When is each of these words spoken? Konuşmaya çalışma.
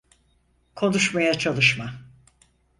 Konuşmaya 0.75 1.33
çalışma. 1.33 1.93